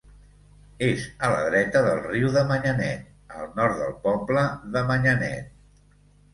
[0.87, 3.05] És a la dreta del riu de Manyanet,
[3.37, 5.57] al nord del poble de Manyanet.